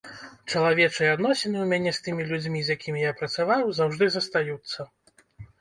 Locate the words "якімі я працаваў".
2.79-3.69